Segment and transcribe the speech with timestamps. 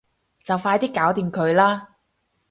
[0.43, 1.97] 就快啲搞掂佢啦